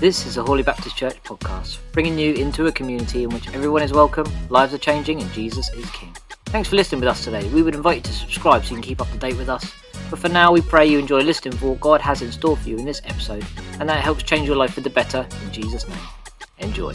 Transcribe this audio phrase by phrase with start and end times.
[0.00, 3.82] This is a Hoole Baptist Church podcast, bringing you into a community in which everyone
[3.82, 6.12] is welcome, lives are changing, and Jesus is King.
[6.46, 7.48] Thanks for listening with us today.
[7.50, 9.72] We would invite you to subscribe so you can keep up to date with us.
[10.10, 12.68] But for now, we pray you enjoy listening for what God has in store for
[12.68, 13.46] you in this episode,
[13.78, 15.98] and that helps change your life for the better in Jesus' name.
[16.58, 16.94] Enjoy.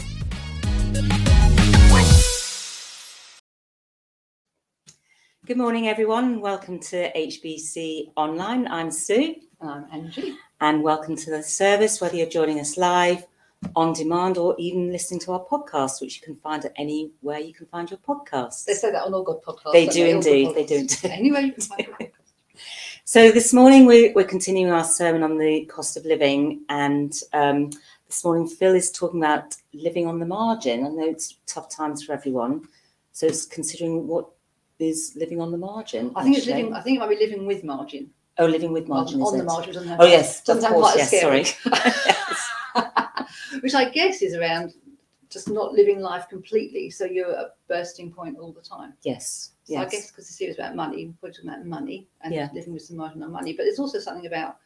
[5.48, 6.42] Good morning, everyone.
[6.42, 8.68] Welcome to HBC Online.
[8.68, 9.36] I'm Sue.
[9.62, 10.36] And I'm Angie.
[10.60, 13.26] And welcome to the service, whether you're joining us live,
[13.74, 17.54] on demand, or even listening to our podcast, which you can find at anywhere you
[17.54, 18.66] can find your podcasts.
[18.66, 19.72] They say that on all good podcasts.
[19.72, 20.98] They do indeed, they do indeed.
[21.04, 21.88] Anyway, you can find.
[23.04, 27.70] So this morning we're, we're continuing our sermon on the cost of living, and um,
[28.06, 30.84] this morning Phil is talking about living on the margin.
[30.84, 32.68] I know it's tough times for everyone,
[33.12, 34.28] so it's considering what
[34.78, 36.12] is living on the margin.
[36.14, 36.72] I think it's living.
[36.72, 38.10] I think it might be living with margin.
[38.38, 39.20] Oh, living with margin.
[39.20, 39.72] on, on the margin.
[39.74, 40.92] Doesn't have Oh yes, Doesn't of course.
[40.92, 41.44] quite Yes, scary.
[41.44, 42.84] sorry.
[43.62, 44.74] Which I guess is around
[45.30, 48.94] just not living life completely, so you're at a bursting point all the time.
[49.02, 49.52] yes.
[49.64, 52.48] So I guess because the series about money, we're talking about money and Yeah.
[52.54, 54.56] living with some margin on money, but it's also something about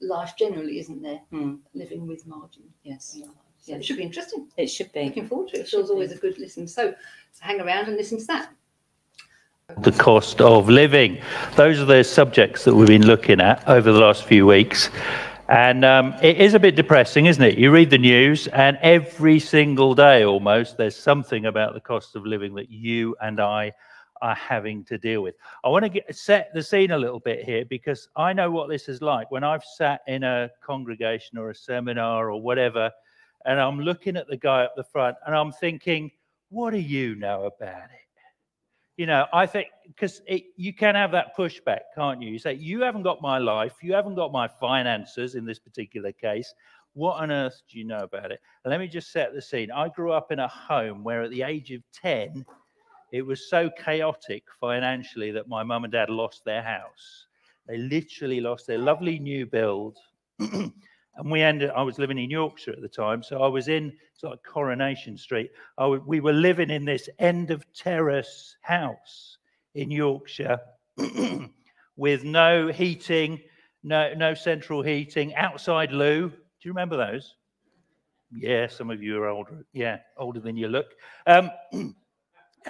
[0.00, 1.20] life generally, isn't there?
[1.30, 1.56] Hmm.
[1.74, 2.62] Living with margin.
[2.82, 3.14] Yes.
[3.14, 3.38] in our lives.
[3.58, 3.78] So Yeah.
[3.78, 4.48] it should be interesting.
[4.56, 5.04] It should be.
[5.04, 5.70] Looking forward to it.
[5.70, 6.66] It always a good listen.
[6.66, 6.94] So
[7.40, 8.48] hang around and listen to that.
[9.76, 11.20] The cost of living.
[11.54, 14.88] Those are the subjects that we've been looking at over the last few weeks.
[15.50, 17.58] And um, it is a bit depressing, isn't it?
[17.58, 22.24] You read the news, and every single day almost, there's something about the cost of
[22.24, 23.72] living that you and I
[24.20, 25.34] are having to deal with.
[25.62, 28.68] I want to get, set the scene a little bit here because I know what
[28.68, 32.90] this is like when I've sat in a congregation or a seminar or whatever,
[33.44, 36.10] and I'm looking at the guy up the front and I'm thinking,
[36.48, 38.07] what do you know about it?
[38.98, 40.20] You know, I think because
[40.56, 42.30] you can have that pushback, can't you?
[42.30, 46.10] You say, You haven't got my life, you haven't got my finances in this particular
[46.12, 46.52] case.
[46.94, 48.40] What on earth do you know about it?
[48.64, 49.70] Let me just set the scene.
[49.70, 52.44] I grew up in a home where at the age of 10,
[53.12, 57.26] it was so chaotic financially that my mum and dad lost their house.
[57.68, 59.96] They literally lost their lovely new build.
[61.18, 63.24] and we ended, I was living in Yorkshire at the time.
[63.24, 65.50] So I was in sort of Coronation Street.
[66.06, 69.38] We were living in this end of terrace house
[69.74, 70.60] in Yorkshire
[71.96, 73.40] with no heating,
[73.82, 76.28] no, no central heating, outside loo.
[76.28, 77.34] Do you remember those?
[78.32, 79.64] Yeah, some of you are older.
[79.72, 80.94] Yeah, older than you look.
[81.26, 81.50] Um,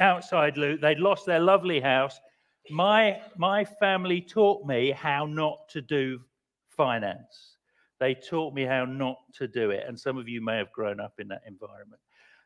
[0.00, 0.78] outside loo.
[0.78, 2.18] They'd lost their lovely house.
[2.70, 6.20] My my family taught me how not to do
[6.70, 7.57] finance.
[8.00, 11.00] They taught me how not to do it, and some of you may have grown
[11.00, 12.00] up in that environment.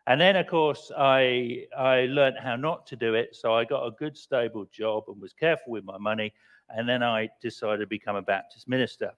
[0.07, 3.37] And then, of course, I I learned how not to do it.
[3.37, 6.33] So I got a good, stable job and was careful with my money.
[6.71, 9.13] And then I decided to become a Baptist minister.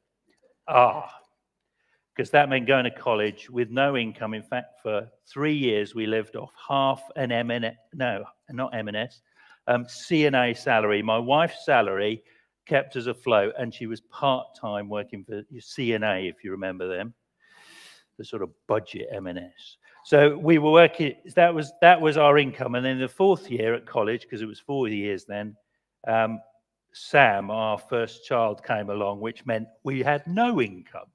[0.67, 1.11] Ah,
[2.15, 4.35] because that meant going to college with no income.
[4.35, 9.23] In fact, for three years we lived off half an M&S, no, not M&S,
[9.67, 11.03] um, C&A salary.
[11.03, 12.23] My wife's salary
[12.67, 17.15] kept us afloat, and she was part-time working for C&A, if you remember them,
[18.19, 19.77] the sort of budget M&S.
[20.05, 21.15] So we were working.
[21.35, 24.47] That was that was our income, and then the fourth year at college, because it
[24.47, 25.57] was four years then.
[26.07, 26.41] Um,
[26.93, 31.09] Sam, our first child, came along, which meant we had no income.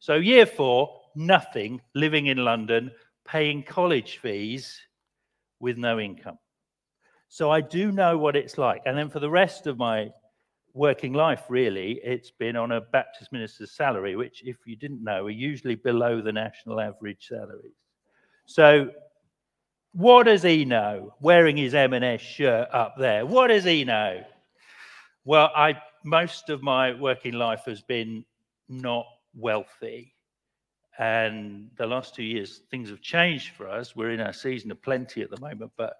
[0.00, 2.90] So, year four, nothing, living in London,
[3.24, 4.78] paying college fees
[5.60, 6.38] with no income.
[7.28, 8.82] So, I do know what it's like.
[8.84, 10.10] And then for the rest of my
[10.74, 15.26] working life, really, it's been on a Baptist minister's salary, which, if you didn't know,
[15.26, 17.72] are usually below the national average salaries.
[18.46, 18.90] So,
[19.92, 21.14] what does he know?
[21.20, 23.26] Wearing his M&S shirt up there.
[23.26, 24.22] What does he know?
[25.24, 28.24] Well, I most of my working life has been
[28.68, 30.14] not wealthy.
[30.98, 33.96] And the last two years, things have changed for us.
[33.96, 35.94] We're in our season of plenty at the moment, but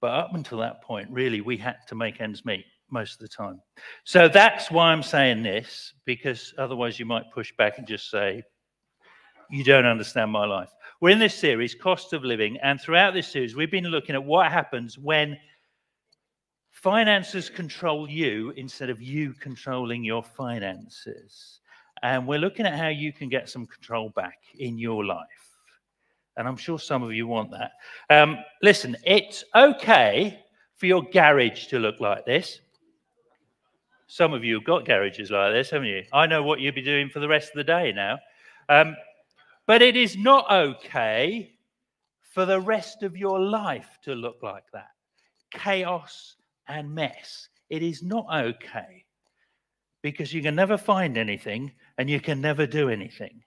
[0.00, 3.28] but up until that point, really, we had to make ends meet most of the
[3.28, 3.60] time.
[4.04, 8.42] So that's why I'm saying this, because otherwise you might push back and just say,
[9.50, 10.70] you don't understand my life.
[11.00, 14.24] We're in this series, Cost of Living, and throughout this series, we've been looking at
[14.24, 15.36] what happens when
[16.70, 21.60] finances control you instead of you controlling your finances.
[22.02, 25.26] And we're looking at how you can get some control back in your life.
[26.36, 27.72] And I'm sure some of you want that.
[28.08, 30.40] Um, listen, it's okay
[30.76, 32.60] for your garage to look like this.
[34.12, 36.02] Some of you have got garages like this, haven't you?
[36.12, 38.18] I know what you'll be doing for the rest of the day now.
[38.68, 38.96] Um,
[39.68, 41.52] but it is not okay
[42.20, 44.88] for the rest of your life to look like that
[45.52, 46.34] chaos
[46.66, 47.48] and mess.
[47.68, 49.04] It is not okay.
[50.02, 53.42] because you can never find anything and you can never do anything.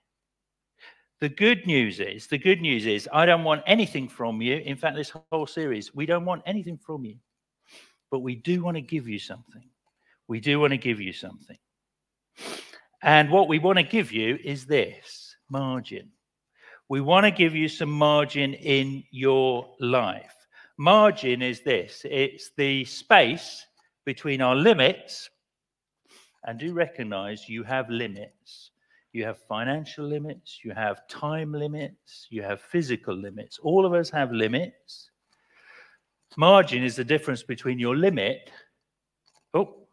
[1.20, 4.56] The good news is, the good news is, I don't want anything from you.
[4.56, 7.16] In fact, this whole series, we don't want anything from you,
[8.10, 9.64] but we do want to give you something.
[10.28, 11.58] We do want to give you something.
[13.02, 16.10] And what we want to give you is this margin.
[16.88, 20.34] We want to give you some margin in your life.
[20.78, 23.64] Margin is this it's the space
[24.04, 25.30] between our limits,
[26.44, 28.70] and do recognize you have limits.
[29.12, 33.60] You have financial limits, you have time limits, you have physical limits.
[33.62, 35.10] All of us have limits.
[36.36, 38.50] Margin is the difference between your limit.
[39.54, 39.83] Oh,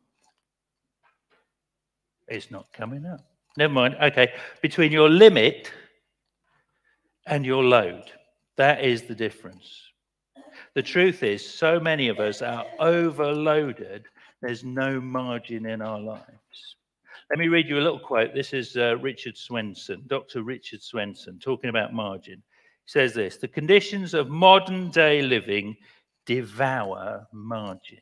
[2.31, 3.25] it's not coming up.
[3.57, 3.95] Never mind.
[4.01, 4.33] Okay.
[4.61, 5.71] Between your limit
[7.27, 8.03] and your load.
[8.57, 9.81] That is the difference.
[10.73, 14.05] The truth is, so many of us are overloaded,
[14.41, 16.75] there's no margin in our lives.
[17.29, 18.33] Let me read you a little quote.
[18.33, 20.43] This is uh, Richard Swenson, Dr.
[20.43, 22.35] Richard Swenson, talking about margin.
[22.85, 25.75] He says this The conditions of modern day living
[26.25, 27.99] devour margin.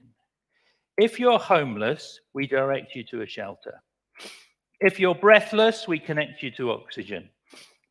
[0.98, 3.82] If you're homeless, we direct you to a shelter.
[4.82, 7.30] If you're breathless, we connect you to oxygen.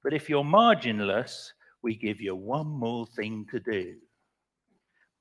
[0.03, 1.53] But if you're marginless,
[1.83, 3.97] we give you one more thing to do.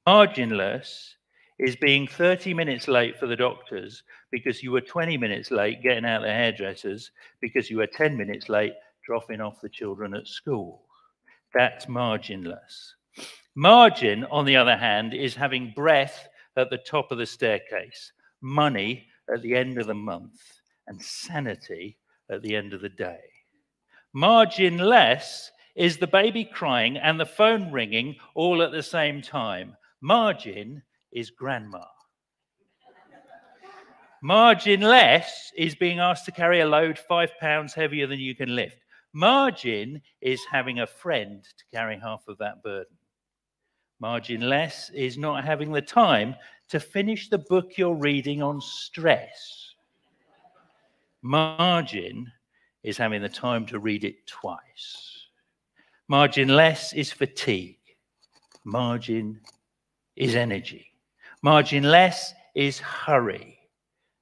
[0.08, 1.10] Marginless
[1.60, 6.06] is being 30 minutes late for the doctors because you were 20 minutes late getting
[6.06, 7.12] out the hairdressers
[7.42, 8.74] because you were 10 minutes late
[9.06, 10.86] dropping off the children at school.
[11.54, 12.94] That's marginless.
[13.56, 19.08] Margin, on the other hand, is having breath at the top of the staircase, money
[19.34, 20.57] at the end of the month,
[20.88, 21.98] and sanity
[22.30, 23.20] at the end of the day.
[24.16, 29.76] Marginless is the baby crying and the phone ringing all at the same time.
[30.02, 30.82] Margin
[31.12, 31.86] is grandma.
[34.24, 38.56] Margin less is being asked to carry a load five pounds heavier than you can
[38.56, 38.78] lift.
[39.14, 42.98] Margin is having a friend to carry half of that burden.
[44.00, 46.36] Margin less is not having the time
[46.70, 49.67] to finish the book you're reading on stress.
[51.28, 52.32] Margin
[52.84, 55.26] is having the time to read it twice.
[56.08, 57.82] Margin less is fatigue.
[58.64, 59.42] Margin
[60.16, 60.88] is energy.
[61.44, 63.60] Margin less is hurry.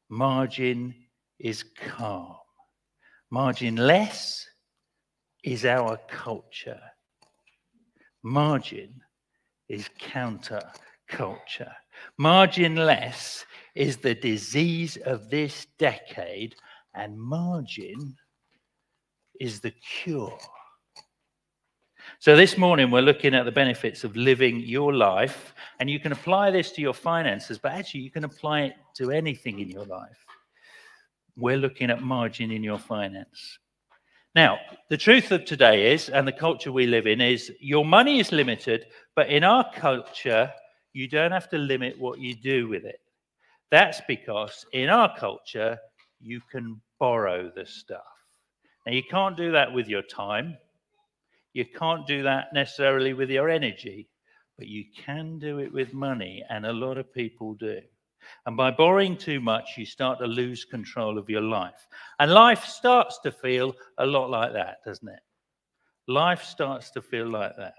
[0.09, 0.95] Margin
[1.37, 2.37] is calm.
[3.29, 4.47] Margin less
[5.43, 6.81] is our culture.
[8.23, 8.99] Margin
[9.69, 10.71] is counter
[11.07, 11.71] culture.
[12.17, 16.55] Margin less is the disease of this decade,
[16.95, 18.15] and margin
[19.39, 20.37] is the cure.
[22.19, 26.11] So, this morning we're looking at the benefits of living your life, and you can
[26.11, 29.85] apply this to your finances, but actually, you can apply it to anything in your
[29.85, 30.25] life.
[31.35, 33.59] We're looking at margin in your finance.
[34.35, 34.59] Now,
[34.89, 38.31] the truth of today is, and the culture we live in, is your money is
[38.31, 40.51] limited, but in our culture,
[40.93, 42.99] you don't have to limit what you do with it.
[43.71, 45.77] That's because in our culture,
[46.25, 48.01] you can borrow the stuff.
[48.85, 50.57] Now, you can't do that with your time.
[51.53, 54.09] You can't do that necessarily with your energy,
[54.57, 57.79] but you can do it with money, and a lot of people do.
[58.47, 61.87] And by borrowing too much, you start to lose control of your life.
[62.19, 65.19] And life starts to feel a lot like that, doesn't it?
[66.07, 67.75] Life starts to feel like that.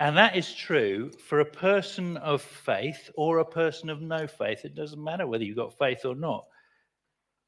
[0.00, 4.64] And that is true for a person of faith or a person of no faith.
[4.64, 6.44] It doesn't matter whether you've got faith or not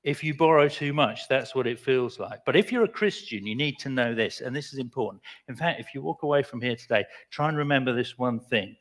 [0.06, 2.38] if you borrow too much, that's what it feels like.
[2.46, 5.20] But if you're a Christian, you need to know this, and this is important.
[5.48, 8.76] In fact, if you walk away from here today, try and remember this one thing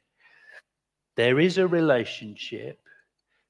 [1.16, 2.80] there is a relationship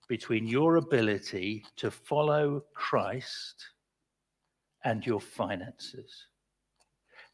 [0.07, 3.65] between your ability to follow Christ
[4.86, 6.27] and your finances.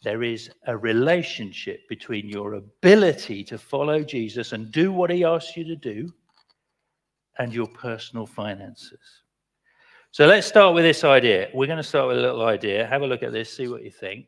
[0.03, 5.55] There is a relationship between your ability to follow Jesus and do what he asks
[5.55, 6.11] you to do
[7.37, 8.99] and your personal finances.
[10.09, 11.49] So let's start with this idea.
[11.53, 12.87] We're going to start with a little idea.
[12.87, 14.25] Have a look at this, see what you think.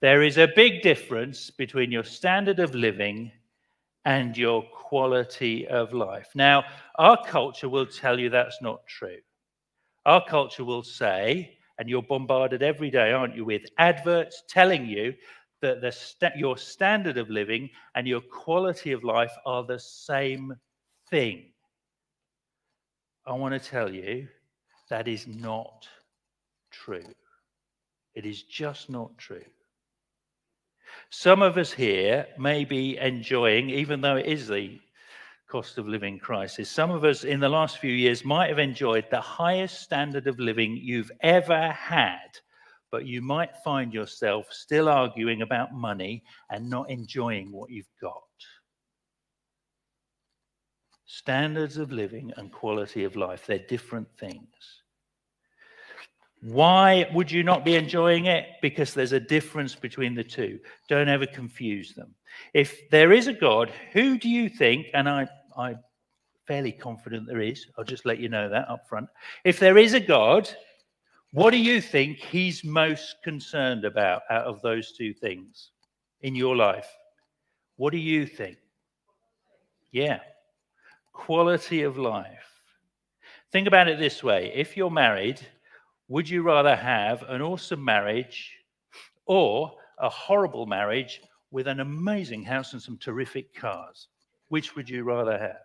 [0.00, 3.32] There is a big difference between your standard of living
[4.04, 6.28] and your quality of life.
[6.34, 6.64] Now,
[6.96, 9.18] our culture will tell you that's not true.
[10.06, 15.14] Our culture will say, and you're bombarded every day, aren't you, with adverts telling you
[15.62, 20.54] that the st- your standard of living and your quality of life are the same
[21.10, 21.52] thing.
[23.26, 24.28] I want to tell you
[24.90, 25.86] that is not
[26.70, 27.04] true.
[28.14, 29.44] It is just not true.
[31.10, 34.80] Some of us here may be enjoying, even though it is the
[35.48, 36.70] cost of living crisis.
[36.70, 40.38] Some of us in the last few years might have enjoyed the highest standard of
[40.38, 42.28] living you've ever had,
[42.90, 48.22] but you might find yourself still arguing about money and not enjoying what you've got.
[51.06, 54.82] Standards of living and quality of life, they're different things.
[56.40, 58.46] Why would you not be enjoying it?
[58.62, 60.60] Because there's a difference between the two.
[60.88, 62.14] Don't ever confuse them.
[62.54, 65.28] If there is a God, who do you think, and I,
[65.58, 65.80] I'm
[66.46, 69.08] fairly confident there is, I'll just let you know that up front.
[69.44, 70.48] If there is a God,
[71.32, 75.72] what do you think he's most concerned about out of those two things
[76.22, 76.88] in your life?
[77.76, 78.56] What do you think?
[79.92, 80.20] Yeah,
[81.12, 82.48] quality of life.
[83.52, 85.40] Think about it this way if you're married,
[86.08, 88.52] would you rather have an awesome marriage
[89.26, 94.08] or a horrible marriage with an amazing house and some terrific cars?
[94.48, 95.60] Which would you rather have?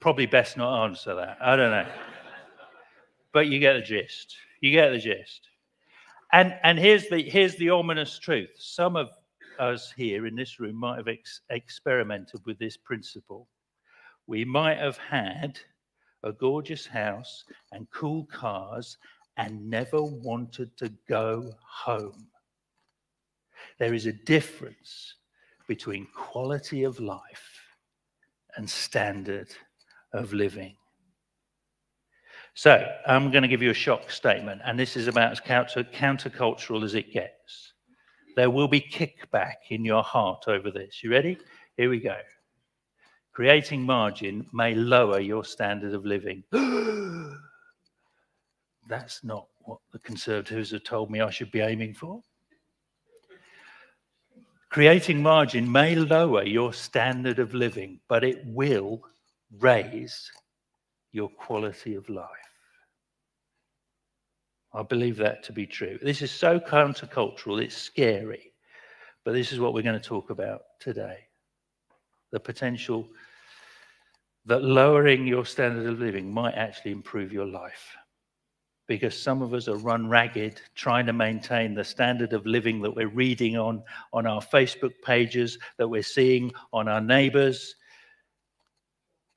[0.00, 1.38] Probably best not answer that.
[1.40, 1.86] I don't know.
[3.32, 4.36] but you get the gist.
[4.60, 5.48] You get the gist.
[6.32, 8.50] And and here's the here's the ominous truth.
[8.58, 9.10] Some of
[9.58, 13.48] us here in this room might have ex- experimented with this principle.
[14.26, 15.58] We might have had
[16.24, 18.98] a gorgeous house and cool cars
[19.36, 22.26] and never wanted to go home.
[23.78, 25.14] There is a difference
[25.66, 27.60] between quality of life
[28.56, 29.48] and standard
[30.12, 30.76] of living.
[32.54, 35.84] So, I'm going to give you a shock statement, and this is about as counter,
[35.84, 37.72] countercultural as it gets.
[38.36, 41.02] There will be kickback in your heart over this.
[41.02, 41.38] You ready?
[41.76, 42.18] Here we go.
[43.32, 46.44] Creating margin may lower your standard of living.
[48.88, 52.20] That's not what the Conservatives have told me I should be aiming for.
[54.72, 59.02] Creating margin may lower your standard of living, but it will
[59.58, 60.32] raise
[61.12, 62.26] your quality of life.
[64.72, 65.98] I believe that to be true.
[66.00, 68.54] This is so countercultural, it's scary.
[69.26, 71.18] But this is what we're going to talk about today
[72.30, 73.06] the potential
[74.46, 77.94] that lowering your standard of living might actually improve your life.
[78.88, 82.94] Because some of us are run ragged trying to maintain the standard of living that
[82.94, 87.76] we're reading on, on our Facebook pages, that we're seeing on our neighbors.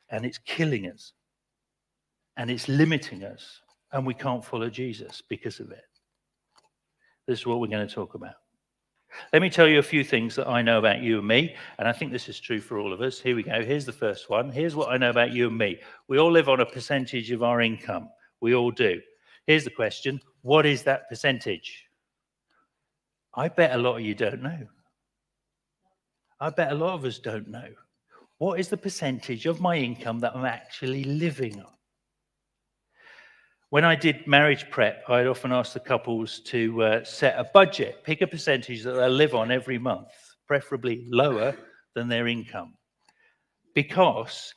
[0.10, 1.14] And it's killing us.
[2.38, 3.62] And it's limiting us.
[3.94, 5.86] And we can't follow Jesus because of it.
[7.28, 8.36] This is what we're going to talk about.
[9.32, 11.88] Let me tell you a few things that I know about you and me, and
[11.88, 13.20] I think this is true for all of us.
[13.20, 13.64] Here we go.
[13.64, 14.52] Here's the first one.
[14.52, 15.80] Here's what I know about you and me.
[16.08, 18.10] We all live on a percentage of our income.
[18.42, 19.02] We all do.
[19.48, 21.86] Here's the question What is that percentage?
[23.34, 24.68] I bet a lot of you don't know.
[26.40, 27.68] I bet a lot of us don't know.
[28.38, 31.72] What is the percentage of my income that I'm actually living on?
[33.70, 38.04] When I did marriage prep, I'd often ask the couples to uh, set a budget,
[38.04, 40.10] pick a percentage that they'll live on every month,
[40.48, 41.56] preferably lower
[41.94, 42.74] than their income.
[43.74, 44.54] Because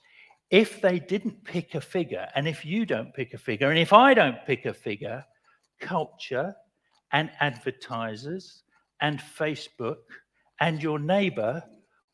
[0.50, 3.92] if they didn't pick a figure, and if you don't pick a figure, and if
[3.92, 5.24] I don't pick a figure,
[5.80, 6.54] culture
[7.12, 8.62] and advertisers
[9.00, 9.96] and Facebook
[10.60, 11.62] and your neighbor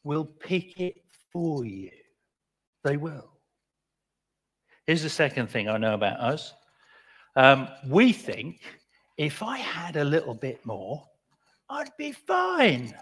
[0.02, 0.96] will pick it
[1.32, 1.90] for you.
[2.82, 3.30] They will.
[4.86, 6.52] Here's the second thing I know about us
[7.36, 8.60] um, we think
[9.16, 11.02] if I had a little bit more,
[11.68, 12.94] I'd be fine.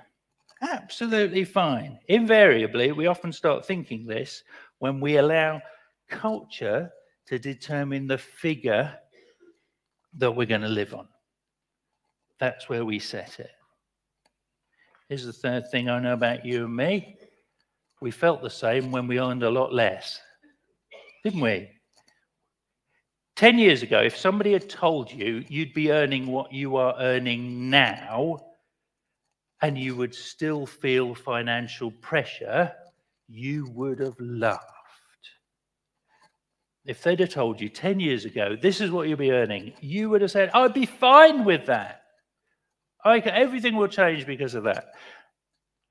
[0.62, 1.98] Absolutely fine.
[2.08, 4.44] Invariably, we often start thinking this
[4.82, 5.62] when we allow
[6.10, 6.90] culture
[7.24, 8.92] to determine the figure
[10.14, 11.06] that we're going to live on.
[12.40, 13.52] That's where we set it.
[15.08, 17.16] Here's the third thing I know about you and me.
[18.00, 20.20] We felt the same when we earned a lot less,
[21.22, 21.70] didn't we?
[23.36, 27.70] 10 years ago, if somebody had told you you'd be earning what you are earning
[27.70, 28.36] now
[29.60, 32.72] and you would still feel financial pressure,
[33.32, 34.66] you would have laughed.
[36.84, 40.10] If they'd have told you 10 years ago, this is what you'll be earning, you
[40.10, 42.02] would have said, I'd be fine with that.
[43.04, 44.92] I can, everything will change because of that.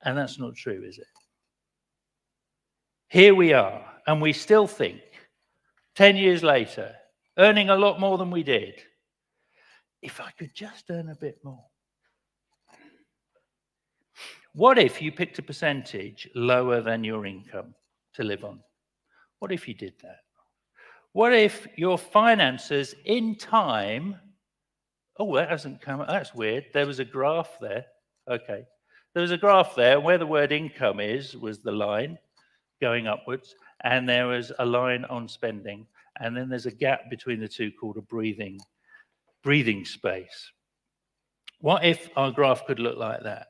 [0.04, 1.06] And that's not true, is it?
[3.08, 5.00] Here we are, and we still think,
[5.96, 6.94] 10 years later,
[7.38, 8.74] earning a lot more than we did.
[10.00, 11.64] If I could just earn a bit more.
[14.54, 17.74] What if you picked a percentage lower than your income
[18.14, 18.60] to live on?
[19.38, 20.20] What if you did that?
[21.12, 24.16] What if your finances in time?
[25.18, 26.04] Oh, that hasn't come.
[26.06, 26.66] That's weird.
[26.74, 27.86] There was a graph there.
[28.30, 28.64] Okay.
[29.14, 32.18] There was a graph there where the word income is, was the line
[32.80, 33.54] going upwards,
[33.84, 35.86] and there was a line on spending.
[36.20, 38.60] And then there's a gap between the two called a breathing,
[39.42, 40.50] breathing space.
[41.60, 43.48] What if our graph could look like that?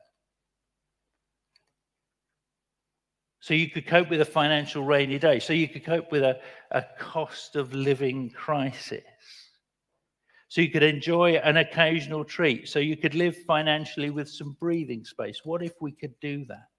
[3.43, 5.37] So you could cope with a financial rainy day.
[5.37, 6.39] So you could cope with a,
[6.71, 9.03] a cost of living crisis.
[10.47, 12.69] So you could enjoy an occasional treat.
[12.69, 15.41] So you could live financially with some breathing space.
[15.43, 16.69] What if we could do that?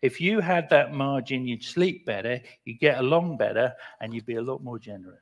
[0.00, 4.36] If you had that margin, you'd sleep better, you'd get along better, and you'd be
[4.36, 5.18] a lot more generous.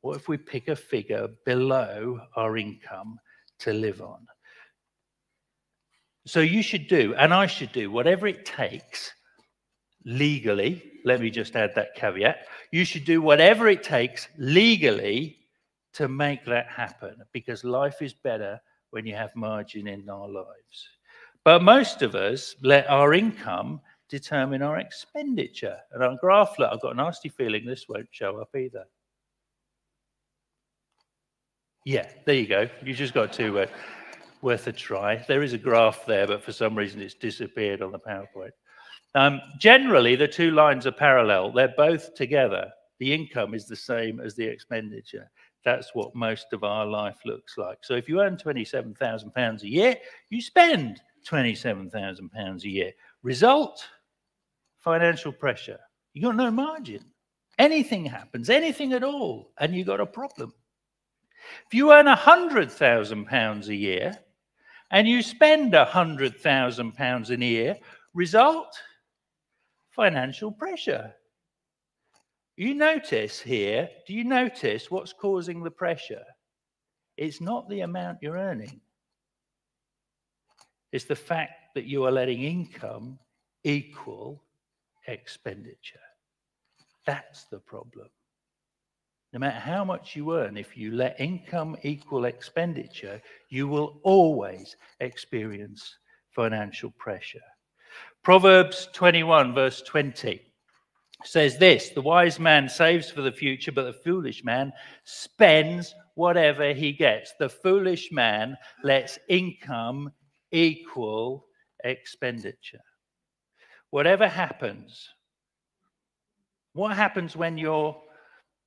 [0.00, 3.16] What if we pick a figure below our income
[3.60, 4.26] to live on?
[6.26, 9.12] So you should do, and I should do, whatever it takes
[10.04, 10.92] legally.
[11.04, 12.46] Let me just add that caveat.
[12.70, 15.38] You should do whatever it takes legally
[15.94, 20.88] to make that happen because life is better when you have margin in our lives.
[21.44, 25.78] But most of us let our income determine our expenditure.
[25.92, 28.84] And on graph, I've got a nasty feeling this won't show up either.
[31.84, 32.68] Yeah, there you go.
[32.84, 33.66] You just got to uh,
[34.40, 35.24] worth a try.
[35.26, 38.50] There is a graph there, but for some reason it's disappeared on the PowerPoint.
[39.14, 41.52] Um, generally, the two lines are parallel.
[41.52, 42.70] They're both together.
[42.98, 45.30] The income is the same as the expenditure.
[45.64, 47.78] That's what most of our life looks like.
[47.82, 49.96] So if you earn £27,000 a year,
[50.30, 52.92] you spend £27,000 a year.
[53.22, 53.86] Result
[54.80, 55.78] financial pressure.
[56.14, 57.04] You've got no margin.
[57.58, 60.52] Anything happens, anything at all, and you've got a problem.
[61.66, 64.18] If you earn £100,000 a year
[64.90, 67.76] and you spend £100,000 a year,
[68.14, 68.78] result
[69.92, 71.14] financial pressure.
[72.56, 76.24] You notice here, do you notice what's causing the pressure?
[77.16, 78.80] It's not the amount you're earning,
[80.92, 83.18] it's the fact that you are letting income
[83.64, 84.42] equal
[85.06, 85.98] expenditure.
[87.06, 88.08] That's the problem.
[89.32, 94.76] No matter how much you earn, if you let income equal expenditure, you will always
[95.00, 95.96] experience
[96.30, 97.40] financial pressure.
[98.22, 100.40] Proverbs 21, verse 20
[101.24, 104.72] says this The wise man saves for the future, but the foolish man
[105.04, 107.32] spends whatever he gets.
[107.38, 110.12] The foolish man lets income
[110.50, 111.46] equal
[111.84, 112.80] expenditure.
[113.90, 115.08] Whatever happens,
[116.72, 117.96] what happens when you're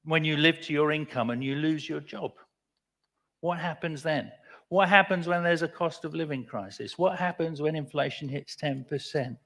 [0.04, 2.32] when you live to your income and you lose your job?
[3.42, 4.32] What happens then?
[4.70, 6.98] What happens when there's a cost of living crisis?
[6.98, 9.38] What happens when inflation hits 10%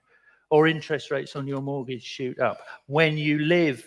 [0.49, 2.59] or interest rates on your mortgage shoot up?
[2.87, 3.83] When you live,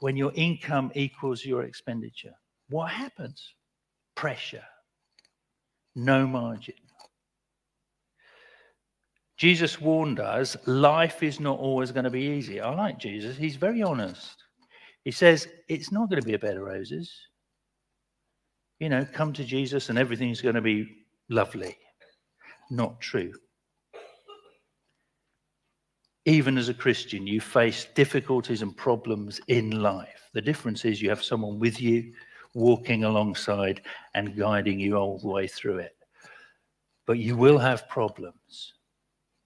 [0.00, 2.34] when your income equals your expenditure,
[2.68, 3.54] what happens?
[4.16, 4.64] Pressure,
[5.94, 6.74] no margin.
[9.36, 12.60] Jesus warned us life is not always going to be easy.
[12.60, 13.36] I like Jesus.
[13.36, 14.42] He's very honest.
[15.04, 17.12] He says it's not going to be a bed of roses.
[18.78, 20.88] You know, come to Jesus and everything's going to be
[21.28, 21.76] lovely.
[22.70, 23.32] Not true.
[26.26, 30.28] Even as a Christian, you face difficulties and problems in life.
[30.34, 32.12] The difference is you have someone with you,
[32.54, 33.82] walking alongside
[34.14, 35.96] and guiding you all the way through it.
[37.06, 38.74] But you will have problems.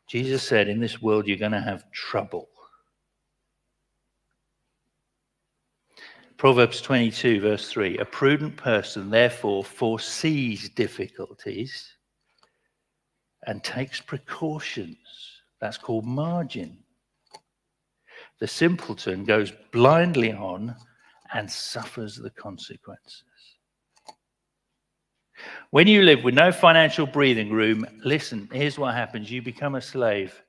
[0.09, 2.49] Jesus said, In this world, you're going to have trouble.
[6.41, 11.87] Proverbs 22, verse 3 A prudent person, therefore, foresees difficulties
[13.47, 14.97] and takes precautions.
[15.61, 16.79] That's called margin.
[18.39, 20.75] The simpleton goes blindly on
[21.35, 23.23] and suffers the consequences.
[25.73, 29.83] When you live with no financial breathing room, listen, here's what happens you become a
[29.83, 30.43] slave.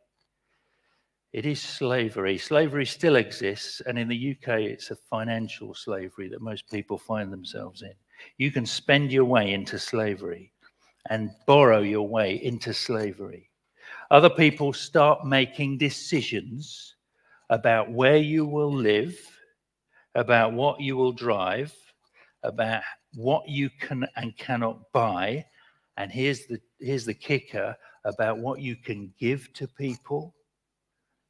[1.34, 2.38] It is slavery.
[2.38, 7.32] Slavery still exists, and in the UK, it's a financial slavery that most people find
[7.32, 7.94] themselves in.
[8.38, 10.52] You can spend your way into slavery
[11.10, 13.50] and borrow your way into slavery.
[14.12, 16.96] Other people start making decisions
[17.50, 19.18] about where you will live,
[20.16, 21.74] about what you will drive,
[22.44, 25.46] about what you can and cannot buy.
[25.96, 30.36] And here's the, here's the kicker about what you can give to people,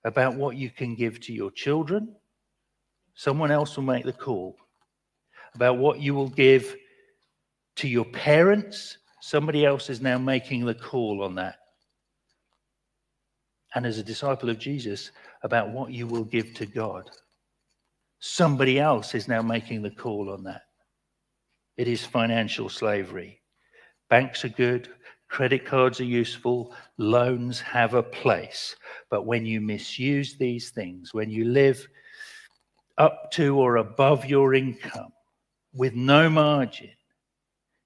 [0.03, 2.15] about what you can give to your children.
[3.15, 4.57] Someone else will make the call.
[5.53, 6.75] About what you will give
[7.77, 8.97] to your parents.
[9.21, 11.57] Somebody else is now making the call on that.
[13.75, 15.11] And as a disciple of Jesus,
[15.43, 17.09] about what you will give to God.
[18.19, 20.63] Somebody else is now making the call on that.
[21.77, 23.41] It is financial slavery.
[24.09, 24.89] Banks are good,
[25.32, 28.76] Credit cards are useful, loans have a place.
[29.10, 31.88] But when you misuse these things, when you live
[32.98, 35.13] up to or above your income
[35.74, 36.91] with no margin,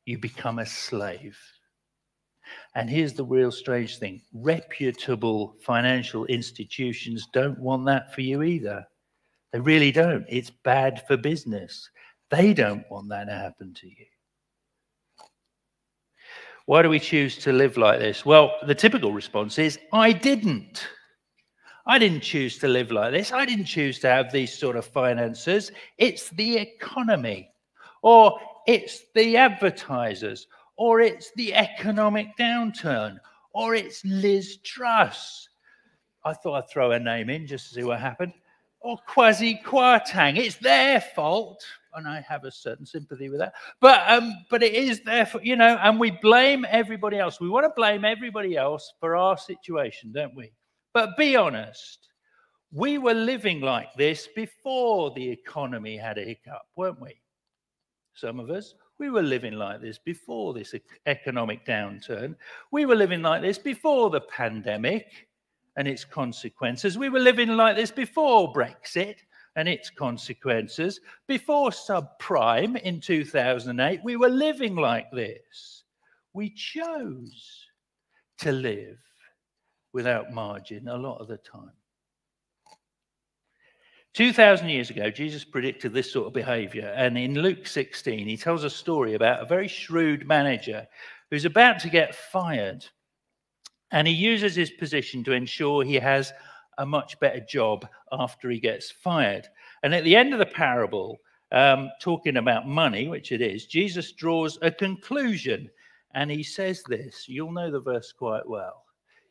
[0.06, 1.38] you become a slave.
[2.74, 8.88] And here's the real strange thing reputable financial institutions don't want that for you either.
[9.54, 10.26] They really don't.
[10.28, 11.92] It's bad for business.
[12.32, 14.06] They don't want that to happen to you.
[16.68, 18.26] Why do we choose to live like this?
[18.26, 20.88] Well, the typical response is I didn't.
[21.86, 23.32] I didn't choose to live like this.
[23.32, 25.72] I didn't choose to have these sort of finances.
[26.00, 27.52] It's the economy,
[28.02, 30.48] or it's the advertisers,
[30.78, 33.20] or it's the economic downturn,
[33.54, 35.48] or it's Liz Truss.
[36.24, 38.34] I thought I'd throw a name in just to see what happened.
[38.80, 40.38] Or Kwasi Kwarteng.
[40.38, 41.64] It's their fault.
[41.96, 43.54] And I have a certain sympathy with that.
[43.80, 47.40] But um, but it is their fault, you know, and we blame everybody else.
[47.40, 50.52] We want to blame everybody else for our situation, don't we?
[50.94, 52.10] But be honest.
[52.72, 57.22] We were living like this before the economy had a hiccup, weren't we?
[58.16, 58.74] Some of us.
[58.98, 60.74] We were living like this before this
[61.06, 62.36] economic downturn.
[62.72, 65.28] We were living like this before the pandemic
[65.78, 66.98] and its consequences.
[66.98, 69.16] We were living like this before Brexit
[69.56, 71.00] and its consequences.
[71.28, 75.84] Before subprime in 2008, we were living like this.
[76.34, 77.66] We chose
[78.40, 78.98] to live
[79.94, 81.72] without margin a lot of the time.
[84.14, 86.94] 2,000 years ago, Jesus predicted this sort of behavior.
[86.96, 90.88] And in Luke 16, he tells a story about a very shrewd manager
[91.30, 92.86] who's about to get fired.
[93.92, 96.32] And he uses his position to ensure he has
[96.78, 99.48] a much better job after he gets fired.
[99.84, 101.20] And at the end of the parable,
[101.52, 105.70] um, talking about money, which it is, Jesus draws a conclusion.
[106.14, 108.84] And he says this you'll know the verse quite well.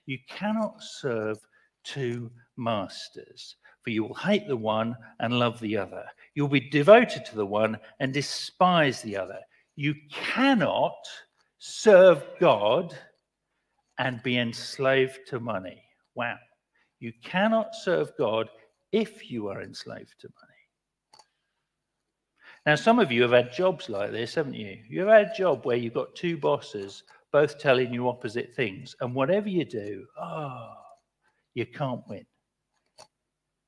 [0.06, 1.38] You cannot serve
[1.82, 6.06] two masters for you will hate the one and love the other.
[6.34, 9.38] You'll be devoted to the one and despise the other.
[9.76, 10.96] You cannot
[11.58, 12.96] serve God
[13.98, 15.82] and be enslaved to money.
[16.14, 16.38] Wow.
[17.04, 18.48] You cannot serve God
[18.90, 21.20] if you are enslaved to money.
[22.64, 24.78] Now, some of you have had jobs like this, haven't you?
[24.88, 29.14] You've had a job where you've got two bosses both telling you opposite things, and
[29.14, 30.72] whatever you do, oh,
[31.52, 32.24] you can't win.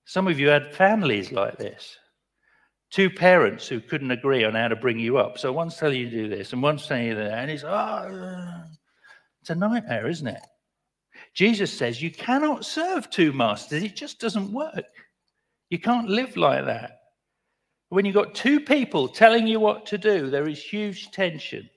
[0.06, 1.94] Some of you had families like this.
[2.90, 5.36] Two parents who couldn't agree on how to bring you up.
[5.36, 7.32] So one's telling you to do this and one's telling you that.
[7.32, 8.62] And it's, oh,
[9.42, 10.40] it's a nightmare, isn't it?
[11.36, 13.82] Jesus says you cannot serve two masters.
[13.82, 14.86] It just doesn't work.
[15.68, 17.00] You can't live like that.
[17.90, 21.68] When you've got two people telling you what to do, there is huge tension.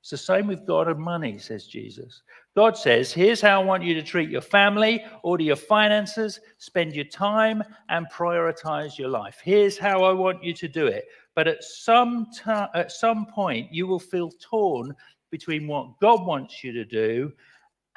[0.00, 2.22] It's the same with God and money, says Jesus.
[2.56, 6.94] God says, here's how I want you to treat your family, order your finances, spend
[6.94, 9.38] your time, and prioritize your life.
[9.44, 11.04] Here's how I want you to do it.
[11.34, 12.28] But at some
[12.74, 14.94] at some point, you will feel torn
[15.30, 17.32] between what God wants you to do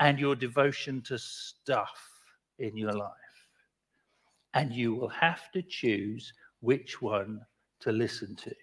[0.01, 2.09] and your devotion to stuff
[2.59, 3.11] in your life.
[4.53, 7.39] And you will have to choose which one
[7.79, 8.53] to listen to.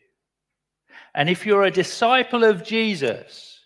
[1.15, 3.61] And if you're a disciple of Jesus,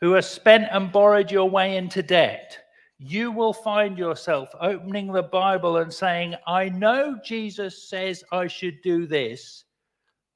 [0.00, 2.58] who has spent and borrowed your way into debt,
[2.98, 8.82] you will find yourself opening the Bible and saying, I know Jesus says I should
[8.82, 9.64] do this,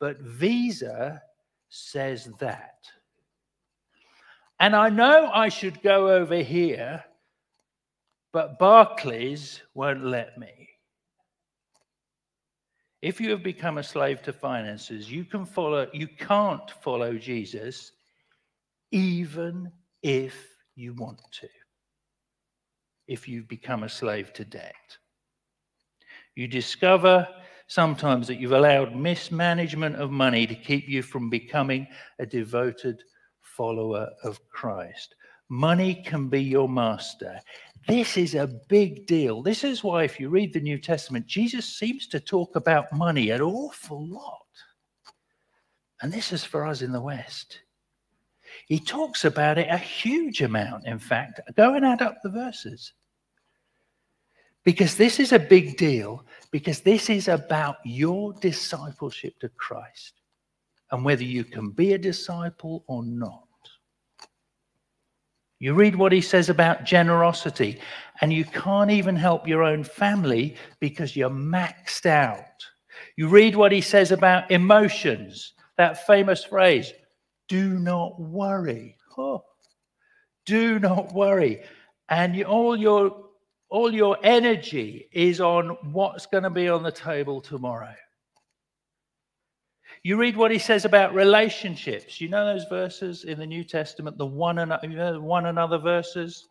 [0.00, 1.20] but Visa
[1.68, 2.78] says that.
[4.60, 7.04] And I know I should go over here,
[8.32, 10.68] but Barclays won't let me.
[13.00, 17.92] If you have become a slave to finances, you can follow you can't follow Jesus
[18.90, 19.70] even
[20.02, 20.34] if
[20.74, 21.48] you want to,
[23.06, 24.74] if you've become a slave to debt.
[26.34, 27.28] You discover
[27.68, 31.86] sometimes that you've allowed mismanagement of money to keep you from becoming
[32.18, 33.02] a devoted
[33.58, 35.16] follower of Christ.
[35.48, 37.40] Money can be your master.
[37.88, 39.42] This is a big deal.
[39.42, 43.30] This is why, if you read the New Testament, Jesus seems to talk about money
[43.30, 44.46] an awful lot.
[46.00, 47.60] And this is for us in the West.
[48.68, 51.40] He talks about it a huge amount, in fact.
[51.56, 52.92] Go and add up the verses.
[54.64, 60.20] Because this is a big deal, because this is about your discipleship to Christ
[60.92, 63.47] and whether you can be a disciple or not.
[65.60, 67.80] You read what he says about generosity,
[68.20, 72.64] and you can't even help your own family because you're maxed out.
[73.16, 76.92] You read what he says about emotions, that famous phrase,
[77.48, 78.96] do not worry.
[79.16, 79.42] Oh,
[80.46, 81.62] Do not worry.
[82.08, 83.24] And all your
[83.70, 87.94] all your energy is on what's going to be on the table tomorrow.
[90.02, 92.20] You read what he says about relationships.
[92.20, 95.78] You know those verses in the New Testament, the one another, you know, one another
[95.78, 96.48] verses.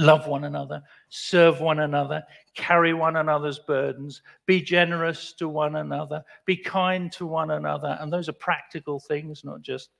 [0.00, 2.22] Love one another, serve one another,
[2.54, 7.98] carry one another's burdens, be generous to one another, be kind to one another.
[8.00, 9.90] And those are practical things, not just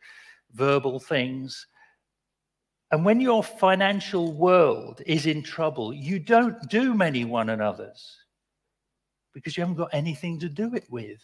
[0.53, 1.67] verbal things.
[2.93, 8.19] And when your financial world is in trouble, you don't do many one another's
[9.35, 11.21] because you haven't got anything to do it with.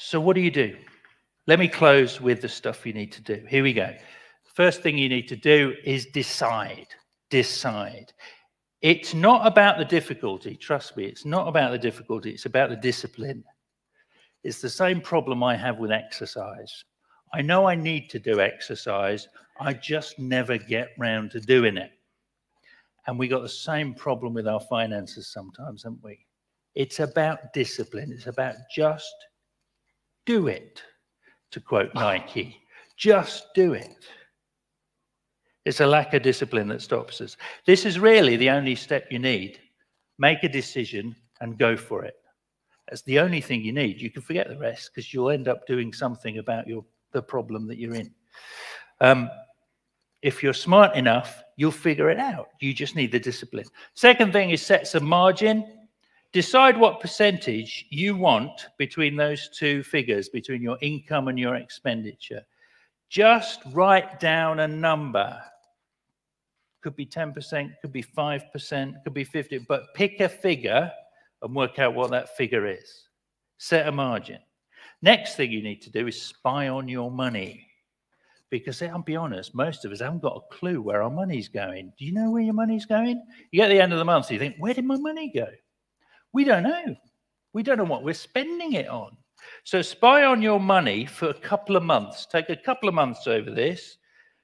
[0.00, 0.76] So, what do you do?
[1.48, 3.44] Let me close with the stuff you need to do.
[3.48, 3.92] Here we go.
[4.54, 6.86] First thing you need to do is decide.
[7.30, 8.12] Decide.
[8.80, 12.76] It's not about the difficulty, trust me, it's not about the difficulty, it's about the
[12.76, 13.42] discipline.
[14.44, 16.84] It's the same problem I have with exercise.
[17.34, 19.26] I know I need to do exercise,
[19.60, 21.90] I just never get round to doing it.
[23.08, 26.24] And we got the same problem with our finances sometimes, haven't we?
[26.76, 29.12] It's about discipline, it's about just
[30.28, 30.82] do it,
[31.50, 32.60] to quote Nike.
[32.98, 34.04] Just do it.
[35.64, 37.38] It's a lack of discipline that stops us.
[37.64, 39.58] This is really the only step you need.
[40.18, 42.16] Make a decision and go for it.
[42.88, 44.02] That's the only thing you need.
[44.02, 47.66] You can forget the rest because you'll end up doing something about your the problem
[47.68, 48.12] that you're in.
[49.00, 49.30] Um,
[50.20, 52.48] if you're smart enough, you'll figure it out.
[52.60, 53.64] You just need the discipline.
[53.94, 55.77] Second thing is set some margin.
[56.32, 62.42] Decide what percentage you want between those two figures, between your income and your expenditure.
[63.08, 65.40] Just write down a number.
[66.82, 70.92] Could be 10%, could be 5%, could be 50, but pick a figure
[71.42, 73.08] and work out what that figure is.
[73.56, 74.38] Set a margin.
[75.00, 77.66] Next thing you need to do is spy on your money.
[78.50, 81.92] Because I'll be honest, most of us haven't got a clue where our money's going.
[81.98, 83.22] Do you know where your money's going?
[83.50, 85.48] You get the end of the month, so you think, where did my money go?
[86.32, 86.96] We don't know.
[87.52, 89.16] We don't know what we're spending it on.
[89.64, 92.26] So spy on your money for a couple of months.
[92.26, 93.98] Take a couple of months over this.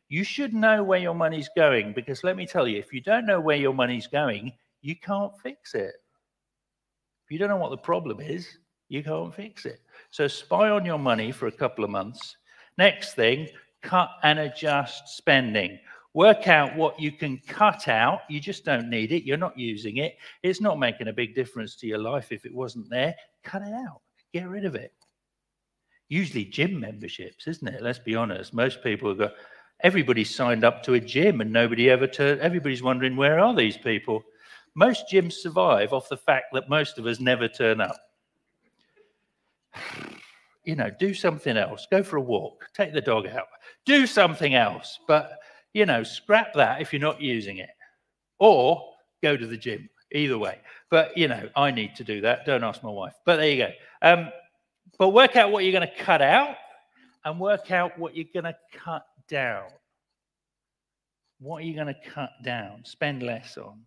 [0.08, 3.26] You should know where your money's going because let me tell you, if you don't
[3.26, 5.94] know where your money's going, you can't fix it.
[7.24, 9.80] If you don't know what the problem is, you can't fix it.
[10.10, 12.36] So spy on your money for a couple of months.
[12.76, 13.48] Next thing,
[13.82, 15.78] cut and adjust spending.
[16.14, 18.20] Work out what you can cut out.
[18.28, 19.24] You just don't need it.
[19.24, 20.16] You're not using it.
[20.42, 23.14] It's not making a big difference to your life if it wasn't there.
[23.42, 24.00] Cut it out.
[24.32, 24.92] Get rid of it.
[26.08, 27.82] Usually gym memberships, isn't it?
[27.82, 28.54] Let's be honest.
[28.54, 29.32] Most people have got
[29.80, 33.76] everybody's signed up to a gym and nobody ever turned everybody's wondering where are these
[33.76, 34.22] people?
[34.76, 37.96] Most gyms survive off the fact that most of us never turn up
[40.64, 41.86] you know, do something else.
[41.90, 42.66] Go for a walk.
[42.74, 43.46] Take the dog out.
[43.84, 44.98] Do something else.
[45.06, 45.32] But,
[45.74, 47.70] you know, scrap that if you're not using it.
[48.38, 49.90] Or go to the gym.
[50.12, 50.58] Either way.
[50.90, 52.46] But, you know, I need to do that.
[52.46, 53.14] Don't ask my wife.
[53.26, 53.70] But there you go.
[54.00, 54.28] Um,
[54.98, 56.56] but work out what you're going to cut out
[57.24, 59.64] and work out what you're going to cut down.
[61.40, 62.84] What are you going to cut down?
[62.84, 63.80] Spend less on.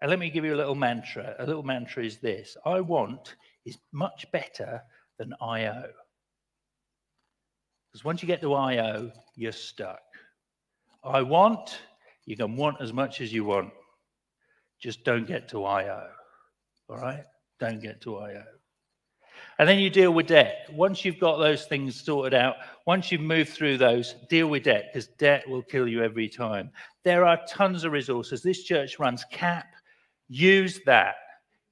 [0.00, 1.34] And let me give you a little mantra.
[1.38, 4.82] A little mantra is this I want is much better
[5.18, 5.90] than IO.
[7.90, 10.00] Because once you get to IO, you're stuck.
[11.04, 11.80] I want,
[12.26, 13.70] you can want as much as you want.
[14.80, 16.08] Just don't get to IO.
[16.88, 17.24] All right?
[17.58, 18.44] Don't get to IO.
[19.58, 20.66] And then you deal with debt.
[20.72, 22.56] Once you've got those things sorted out,
[22.86, 26.70] once you've moved through those, deal with debt because debt will kill you every time.
[27.04, 28.42] There are tons of resources.
[28.42, 29.66] This church runs CAP.
[30.28, 31.16] Use that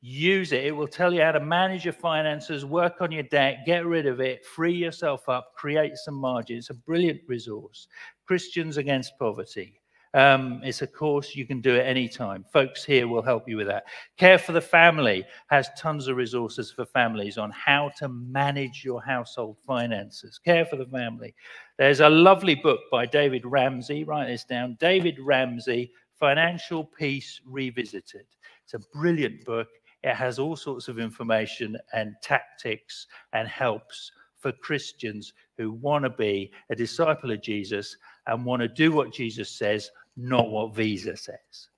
[0.07, 0.65] use it.
[0.65, 4.07] It will tell you how to manage your finances, work on your debt, get rid
[4.07, 6.59] of it, free yourself up, create some margin.
[6.59, 7.89] It's a brilliant resource.
[8.27, 9.81] Christians Against Poverty.
[10.15, 12.45] Um, it's a course you can do at any time.
[12.53, 13.85] Folks here will help you with that.
[14.17, 19.03] Care for the Family has tons of resources for families on how to manage your
[19.03, 20.39] household finances.
[20.39, 21.35] Care for the Family.
[21.79, 24.05] There's a lovely book by David Ramsey.
[24.05, 24.77] Write this down.
[24.81, 28.25] David Ramsey, Financial Peace Revisited.
[28.65, 29.69] It's a brilliant book.
[30.03, 36.11] It has all sorts of information and tactics and helps for Christians who want to
[36.11, 41.17] be a disciple of Jesus and want to do what Jesus says, not what Visa
[41.17, 41.69] says.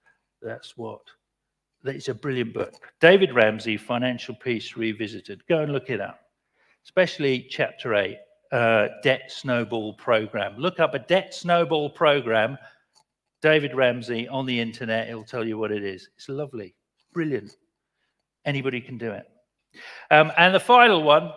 [0.43, 1.01] That's what.
[1.85, 2.75] It's a brilliant book.
[3.01, 5.47] David Ramsey, Financial Peace Revisited.
[5.49, 6.21] Go and look it up,
[6.85, 8.19] especially chapter 8,
[8.53, 10.57] uh, Debt Snowball Program.
[10.57, 12.59] Look up a Debt Snowball Program,
[13.43, 15.09] David Ramsey on the internet.
[15.09, 16.11] It'll tell you what it is.
[16.17, 16.75] It's lovely,
[17.13, 17.57] brilliant.
[18.45, 19.27] Anybody can do it.
[20.11, 21.33] Um, and the final one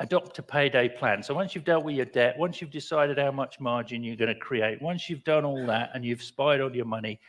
[0.00, 1.22] adopt a payday plan.
[1.22, 4.32] So once you've dealt with your debt, once you've decided how much margin you're going
[4.32, 7.20] to create, once you've done all that and you've spied on your money,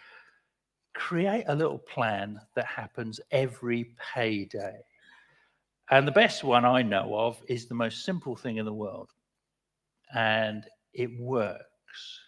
[0.94, 4.78] create a little plan that happens every payday.
[5.90, 9.10] And the best one I know of is the most simple thing in the world.
[10.14, 12.20] And it works.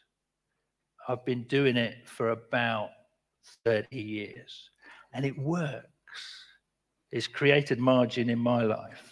[1.07, 2.89] I've been doing it for about
[3.63, 4.69] 30 years
[5.13, 5.85] and it works.
[7.11, 9.10] It's created margin in my life.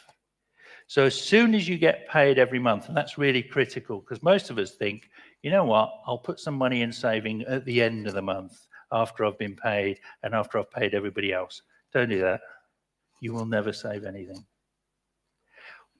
[0.89, 4.49] So as soon as you get paid every month, and that's really critical because most
[4.49, 5.11] of us think,
[5.43, 8.65] you know what, I'll put some money in saving at the end of the month
[8.91, 11.61] after I've been paid and after I've paid everybody else.
[11.93, 12.41] Don't do that.
[13.21, 14.43] You will never save anything.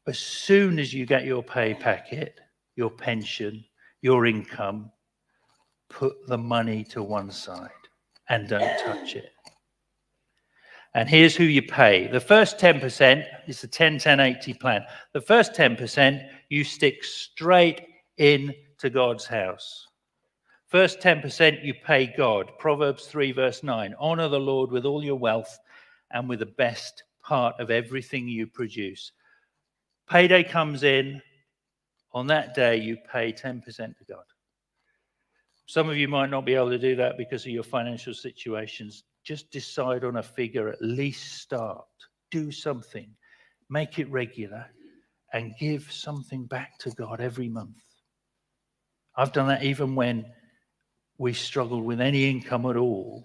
[0.08, 2.40] As soon as you get your pay packet,
[2.76, 3.64] your pension,
[4.02, 4.92] your income,
[5.92, 7.70] put the money to one side
[8.30, 9.34] and don't touch it.
[10.96, 12.08] And here's who you pay.
[12.08, 14.84] The first 10% is the 10 10 80 plan.
[15.14, 17.82] The first 10% you stick straight
[18.18, 19.88] in to God's house.
[20.68, 22.52] First 10% you pay God.
[22.60, 23.96] Proverbs 3, verse 9.
[24.00, 25.60] Honor the Lord with all your wealth
[26.12, 29.12] and with the best part of everything you produce.
[30.10, 31.22] Payday comes in.
[32.12, 34.24] On that day, you pay 10% to God.
[35.68, 39.04] Some of you might not be able to do that because of your financial situations.
[39.30, 41.86] Just decide on a figure, at least start.
[42.32, 43.14] Do something,
[43.70, 44.66] make it regular,
[45.34, 47.78] and give something back to God every month.
[49.16, 50.26] I've done that even when
[51.20, 53.24] we struggled with any income at all,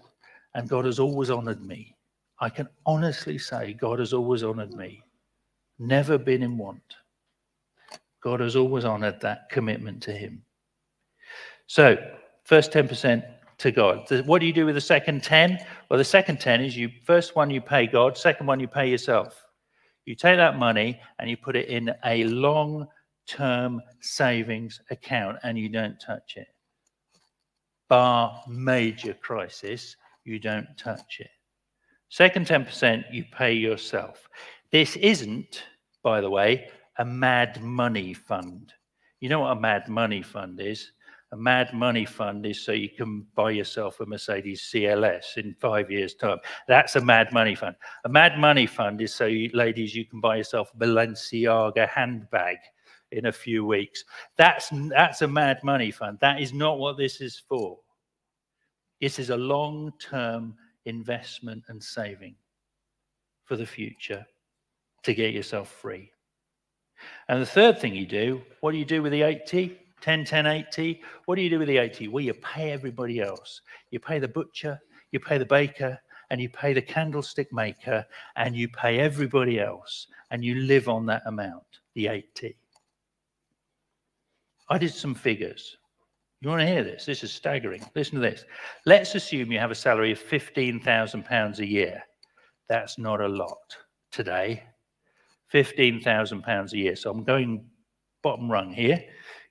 [0.53, 1.95] and God has always honored me.
[2.39, 5.01] I can honestly say God has always honored me,
[5.79, 6.97] never been in want.
[8.21, 10.43] God has always honored that commitment to Him.
[11.65, 11.97] So,
[12.43, 13.25] first 10%
[13.57, 14.09] to God.
[14.25, 15.59] What do you do with the second 10?
[15.89, 18.89] Well, the second 10 is you first one you pay God, second one you pay
[18.89, 19.43] yourself.
[20.05, 22.87] You take that money and you put it in a long
[23.27, 26.47] term savings account and you don't touch it
[27.87, 31.29] bar major crisis, you don't touch it.
[32.09, 34.27] Second 10%, you pay yourself.
[34.71, 35.63] This isn't,
[36.03, 38.73] by the way, a mad money fund.
[39.19, 40.91] You know what a mad money fund is?
[41.35, 45.91] A mad money fund is so you can buy yourself a Mercedes CLS in five
[45.91, 46.37] years' time.
[46.65, 47.75] That's a mad money fund.
[48.05, 52.55] A mad money fund is so, you, ladies, you can buy yourself a Balenciaga handbag
[53.11, 54.05] in a few weeks.
[54.37, 56.19] That's, that's a mad money fund.
[56.21, 57.79] That is not what this is for.
[59.01, 62.37] This is a long term investment and saving
[63.43, 64.25] for the future
[65.03, 66.13] to get yourself free.
[67.27, 69.81] And the third thing you do, what do you do with the 80?
[70.05, 71.01] 10, 10, 80?
[71.25, 72.09] What do you do with the 80?
[72.09, 73.61] Well, you pay everybody else.
[73.89, 74.79] You pay the butcher,
[75.11, 80.05] you pay the baker, and you pay the candlestick maker, and you pay everybody else,
[80.29, 81.63] and you live on that amount,
[81.95, 82.55] the 80.
[84.69, 85.75] I did some figures.
[86.41, 87.05] You want to hear this?
[87.07, 87.83] This is staggering.
[87.95, 88.45] Listen to this.
[88.85, 92.03] Let's assume you have a salary of £15,000 a year.
[92.69, 93.75] That's not a lot
[94.11, 94.65] today.
[95.51, 96.95] £15,000 a year.
[96.95, 97.65] So I'm going
[98.21, 99.03] bottom rung here.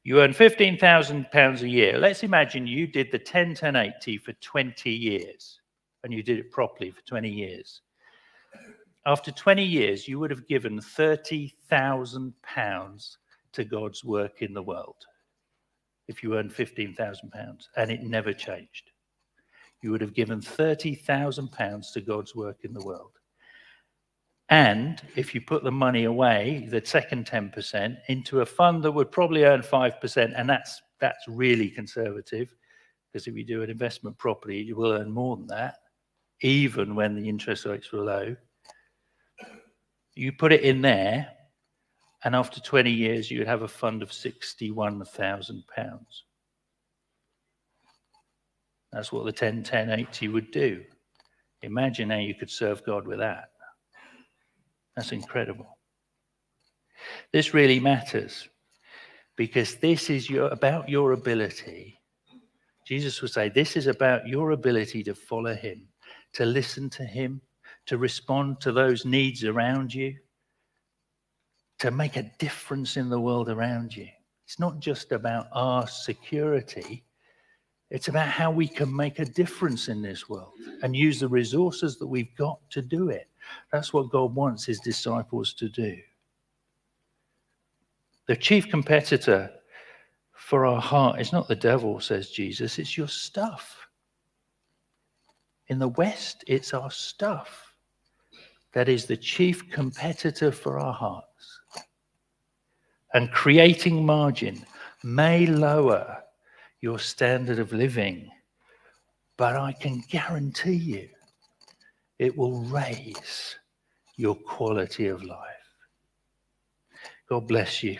[0.05, 1.99] You earn £15,000 a year.
[1.99, 5.61] Let's imagine you did the 10 10 80 for 20 years
[6.03, 7.81] and you did it properly for 20 years.
[9.07, 13.17] After 20 years, you would have given £30,000
[13.53, 15.07] to God's work in the world
[16.09, 18.91] if you earned £15,000 and it never changed.
[19.81, 23.13] You would have given £30,000 to God's work in the world.
[24.51, 29.11] And if you put the money away, the second 10%, into a fund that would
[29.11, 32.55] probably earn 5%, and that's, that's really conservative,
[33.11, 35.77] because if you do an investment properly, you will earn more than that,
[36.43, 38.37] even when the interest rates were low.
[40.15, 41.29] You put it in there,
[42.25, 45.63] and after 20 years, you would have a fund of £61,000.
[48.93, 50.85] That's what the 10 10 80 would do.
[51.63, 53.49] Imagine how you could serve God with that.
[54.97, 55.79] That's incredible.
[57.33, 58.49] This really matters
[59.37, 62.01] because this is your, about your ability.
[62.87, 65.89] Jesus would say, This is about your ability to follow Him,
[66.35, 67.41] to listen to Him,
[67.87, 70.17] to respond to those needs around you,
[71.81, 74.09] to make a difference in the world around you.
[74.47, 77.05] It's not just about our security,
[77.91, 80.53] it's about how we can make a difference in this world
[80.83, 83.29] and use the resources that we've got to do it.
[83.73, 85.97] That's what God wants his disciples to do.
[88.27, 89.51] The chief competitor
[90.33, 93.87] for our heart is not the devil, says Jesus, it's your stuff.
[95.69, 97.75] In the West, it's our stuff
[98.73, 101.61] that is the chief competitor for our hearts.
[103.15, 104.67] and creating margin
[105.05, 106.23] may lower
[106.81, 108.29] your standard of living,
[109.37, 111.09] but I can guarantee you
[112.19, 113.57] it will raise
[114.17, 115.39] your quality of life.
[117.29, 117.99] God bless you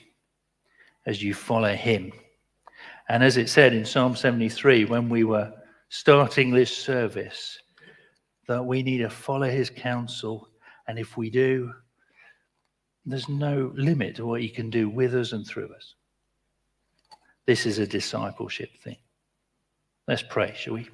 [1.07, 2.13] as you follow Him.
[3.09, 5.53] And as it said in Psalm 73, when we were
[5.89, 7.59] starting this service,
[8.47, 10.49] that we need to follow His counsel.
[10.87, 11.73] And if we do,
[13.07, 15.95] there's no limit to what He can do with us and through us.
[17.47, 18.97] This is a discipleship thing.
[20.09, 20.89] Let's pray, shall we?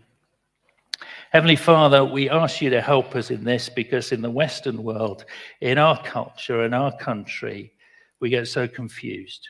[1.31, 5.25] Heavenly Father, we ask you to help us in this because in the Western world,
[5.61, 7.73] in our culture, in our country,
[8.21, 9.49] we get so confused.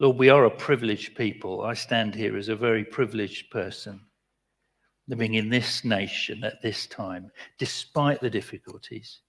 [0.00, 1.62] Lord, we are a privileged people.
[1.62, 4.00] I stand here as a very privileged person
[5.06, 9.20] living in this nation at this time, despite the difficulties.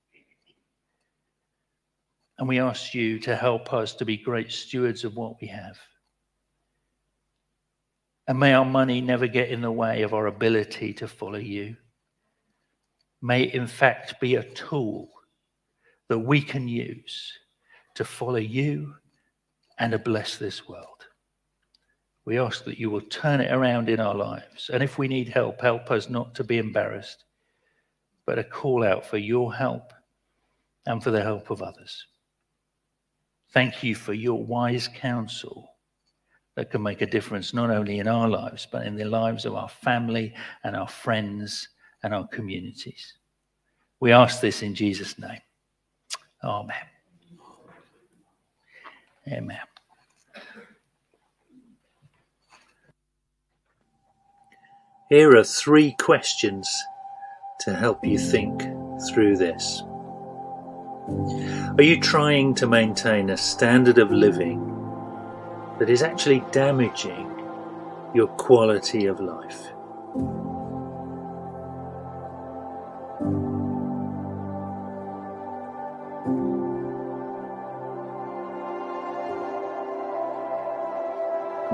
[2.39, 5.77] And we ask you to help us to be great stewards of what we have.
[8.27, 11.75] And may our money never get in the way of our ability to follow you.
[13.21, 15.09] May it, in fact, be a tool
[16.07, 17.33] that we can use
[17.95, 18.95] to follow you
[19.77, 20.87] and to bless this world.
[22.25, 24.69] We ask that you will turn it around in our lives.
[24.71, 27.25] And if we need help, help us not to be embarrassed,
[28.25, 29.91] but a call out for your help
[30.85, 32.05] and for the help of others.
[33.51, 35.72] Thank you for your wise counsel
[36.55, 39.55] that can make a difference not only in our lives, but in the lives of
[39.55, 40.33] our family
[40.63, 41.69] and our friends
[42.03, 43.13] and our communities.
[43.99, 45.39] We ask this in Jesus' name.
[46.43, 46.75] Amen.
[49.27, 49.57] Amen.
[55.09, 56.69] Here are three questions
[57.61, 58.61] to help you think
[59.09, 59.81] through this.
[61.77, 64.72] Are you trying to maintain a standard of living
[65.83, 67.29] that is actually damaging
[68.13, 69.73] your quality of life.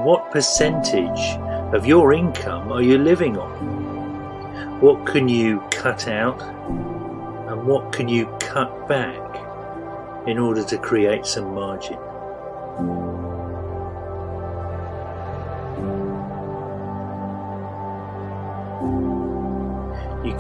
[0.03, 1.37] What percentage
[1.71, 4.79] of your income are you living on?
[4.81, 11.27] What can you cut out and what can you cut back in order to create
[11.27, 11.99] some margin?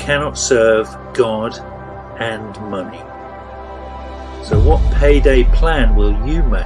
[0.09, 1.55] Cannot serve God
[2.19, 2.97] and money.
[4.43, 6.65] So, what payday plan will you make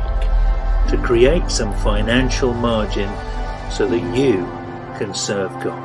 [0.87, 3.09] to create some financial margin
[3.69, 4.45] so that you
[4.97, 5.82] can serve God?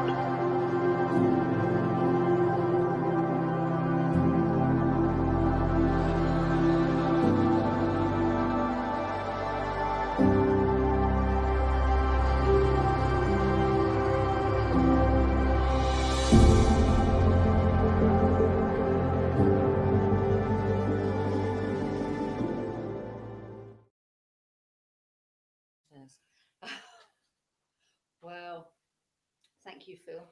[29.69, 30.23] Thank you, Phil.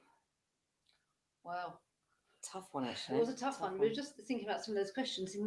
[1.44, 1.74] Wow.
[2.42, 3.18] Tough one, actually.
[3.18, 3.78] It was a tough, one.
[3.78, 5.46] We were just thinking about some of those questions, and,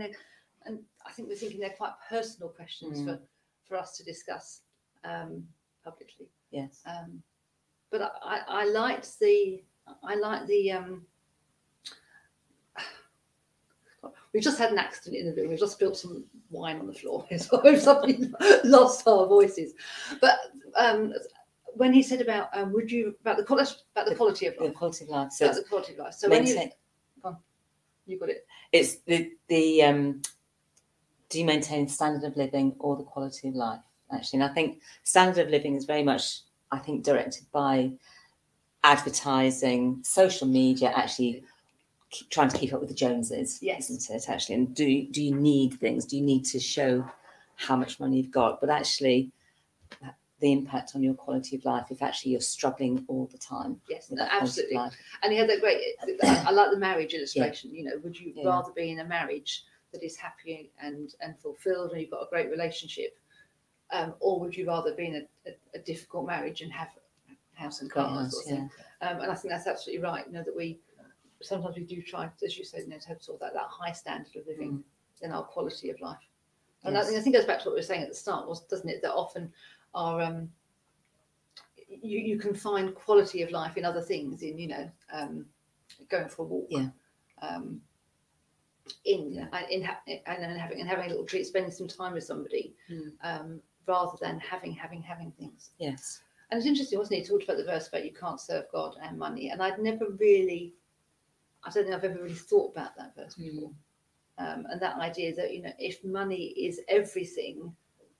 [0.65, 3.05] and I think we're thinking they're quite personal questions Mm.
[3.05, 3.19] for,
[3.67, 4.61] for us to discuss
[5.03, 5.43] um,
[5.83, 6.29] publicly.
[6.51, 6.81] Yes.
[6.85, 7.23] Um,
[7.89, 9.63] but I, I, liked the
[10.03, 11.01] I like the um,
[14.33, 15.49] we just had an accident in the room.
[15.49, 18.31] We've just spilled some wine on the floor, so we've suddenly
[18.63, 19.73] lost our voices.
[20.21, 20.37] But
[20.75, 21.11] um,
[21.75, 24.65] when he said about um, would you about the quality about the quality of The
[24.65, 25.31] life, quality of life.
[25.31, 26.13] So about the quality of life.
[26.13, 26.73] So when you maintain,
[28.05, 30.21] you got it, it's the, the um,
[31.29, 34.41] do you maintain standard of living or the quality of life, actually?
[34.41, 36.41] And I think standard of living is very much,
[36.71, 37.91] I think, directed by
[38.83, 41.43] advertising, social media, actually
[42.31, 43.89] trying to keep up with the Joneses, Yes.
[43.91, 44.55] isn't it, actually?
[44.55, 46.05] And do, do you need things?
[46.05, 47.05] Do you need to show
[47.55, 48.59] how much money you've got?
[48.59, 49.31] But actually,
[50.39, 54.09] the impact on your quality of life if actually you're struggling all the time yes,
[54.09, 54.97] no, that quality of absolutely.
[55.23, 55.81] And he had that great.
[56.23, 57.73] I, I like the marriage illustration.
[57.73, 58.47] You know, would you Yeah.
[58.47, 62.29] rather be in a marriage that is happy and and fulfilled, and you've got a
[62.29, 63.17] great relationship,
[63.91, 66.89] um, or would you rather be in a, a, a difficult marriage and have
[67.29, 68.17] a house and Great cars?
[68.17, 68.69] house, sort of thing?
[69.01, 70.25] Um, and I think that's absolutely right.
[70.27, 70.79] You know that we
[71.41, 73.67] sometimes we do try, as you said, you know, to have sort of that, that
[73.69, 74.83] high standard of living
[75.21, 76.17] in our quality of life.
[76.83, 77.07] And I Yes.
[77.07, 78.89] think I think goes back to what we were saying at the start, was doesn't
[78.89, 79.01] it?
[79.01, 79.51] That often
[79.93, 80.49] our um,
[81.87, 85.45] you, you can find quality of life in other things, in you know, um,
[86.09, 86.89] going for a walk, Yeah.
[87.41, 87.81] um,
[89.05, 92.73] in in ha- and having and having a little treat, spending some time with somebody,
[92.89, 93.11] Mm.
[93.23, 95.71] um, rather than having having having things.
[95.77, 96.21] Yes.
[96.51, 97.21] And it's interesting, wasn't it?
[97.23, 100.09] He talked about the verse about you can't serve God and money, and I'd never
[100.11, 100.73] really,
[101.63, 103.53] I don't think I've ever really thought about that verse Mm.
[103.53, 103.71] before.
[104.39, 107.75] Um, and that idea that you know, if money is everything,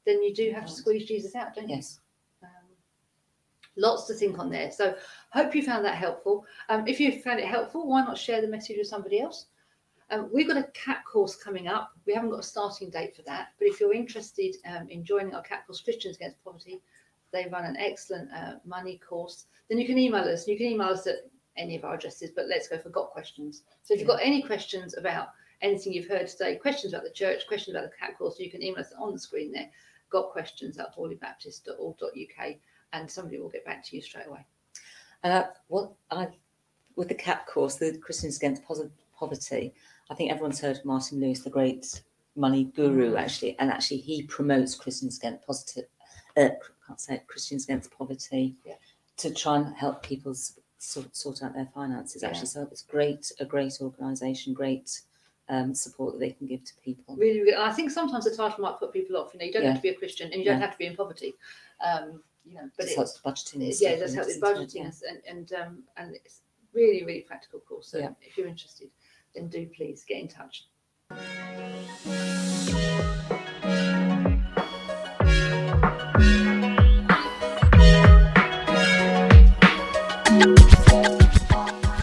[0.06, 1.76] then you do have to squeeze Jesus out, don't you?
[1.76, 2.00] Yes.
[2.44, 2.50] Um,
[3.78, 4.72] lots to think on there.
[4.72, 4.96] So
[5.32, 6.46] hope you found that helpful.
[6.70, 9.48] Um, if you found it helpful, why not share the message with somebody else?
[10.12, 11.92] Um, we've got a CAP course coming up.
[12.08, 15.36] We haven't got a starting date for that, but if you're interested um, in joining
[15.36, 16.82] our CAP course, Christians Against Poverty,
[17.32, 19.46] they run an excellent uh, money course.
[19.70, 20.48] Then you can email us.
[20.48, 23.64] You can email us at any of our addresses, but let's go for got questions.
[23.84, 25.30] So if you've got any questions about
[25.62, 28.64] anything you've heard today, questions about the church, questions about the CAP course, you can
[28.64, 29.70] email us on the screen there.
[30.10, 32.56] Got questions at hoolebaptist.org.uk,
[32.94, 34.46] and somebody will get back to you straight away.
[35.24, 36.30] Uh, what I
[36.96, 38.64] with the CAP course, the Christians Against
[39.16, 39.74] Poverty,
[40.10, 42.02] I think everyone's heard of Martin Lewis, the great
[42.36, 43.20] money guru, Mm.
[43.20, 45.86] actually, and actually he promotes Christians Against Positive,
[46.36, 46.50] uh,
[46.86, 48.76] can't say it, Christians Against Poverty, Yeah.
[49.18, 50.34] to try and help people
[50.78, 52.22] sort, sort out their finances.
[52.24, 55.02] Actually, so it's great, a great organisation, great
[55.50, 57.16] um, support that they can give to people.
[57.16, 59.34] Really, really, I think sometimes the title might put people off.
[59.34, 59.70] You know, you don't Yeah.
[59.70, 60.66] have to be a Christian, and you don't Yeah.
[60.66, 61.34] have to be in poverty.
[61.82, 63.54] Um, you know, but It helps with budgeting.
[63.66, 66.42] and yeah, it does help with budgeting and and um, and it's
[66.74, 67.88] really really practical course.
[67.88, 68.14] So Yeah.
[68.22, 68.90] if you're interested,
[69.36, 70.68] then do please get in touch.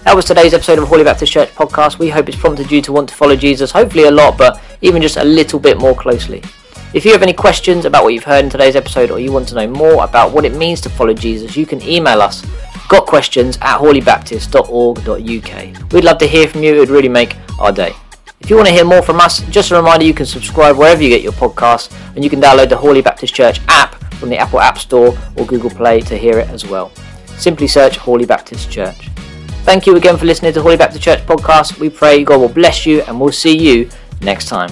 [0.07, 1.99] That was today's episode of Hoole Baptist Church podcast.
[1.99, 5.03] We hope it's prompted you to want to follow Jesus, hopefully a lot, but even
[5.03, 6.45] just a little bit more closely.
[6.95, 9.49] If you have any questions about what you've heard in today's episode or you want
[9.49, 12.43] to know more about what it means to follow Jesus, you can email us
[12.89, 15.93] gotquestions at hoole.baptist.org.uk.
[15.93, 17.93] We'd love to hear from you, it would really make our day.
[18.41, 21.03] If you want to hear more from us, just a reminder you can subscribe wherever
[21.03, 24.39] you get your podcasts and you can download the Hoole Baptist Church app from the
[24.39, 26.93] Apple App Store or Google Play to hear it as well.
[27.39, 29.11] Simply search Hoole Baptist Church.
[29.67, 31.81] Thank you again for listening to Hoole Baptist Church podcast.
[31.81, 33.91] We pray God will bless you and we'll see you
[34.23, 34.71] next time.